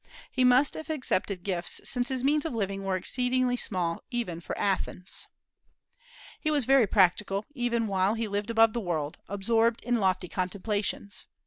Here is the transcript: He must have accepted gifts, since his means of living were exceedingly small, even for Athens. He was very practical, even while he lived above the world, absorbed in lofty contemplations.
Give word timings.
He 0.31 0.43
must 0.43 0.73
have 0.73 0.89
accepted 0.89 1.43
gifts, 1.43 1.79
since 1.87 2.09
his 2.09 2.23
means 2.23 2.43
of 2.43 2.55
living 2.55 2.81
were 2.83 2.95
exceedingly 2.97 3.55
small, 3.55 4.01
even 4.09 4.41
for 4.41 4.57
Athens. 4.57 5.27
He 6.39 6.49
was 6.49 6.65
very 6.65 6.87
practical, 6.87 7.45
even 7.53 7.85
while 7.85 8.15
he 8.15 8.27
lived 8.27 8.49
above 8.49 8.73
the 8.73 8.79
world, 8.81 9.19
absorbed 9.27 9.83
in 9.83 9.93
lofty 9.99 10.27
contemplations. 10.27 11.27